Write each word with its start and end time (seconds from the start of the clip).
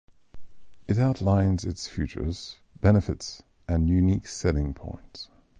It 0.87 0.97
outlines 0.97 1.63
its 1.63 1.87
features, 1.87 2.57
benefits, 2.79 3.43
and 3.67 3.87
unique 3.87 4.25
selling 4.27 4.73
points. 4.73 5.29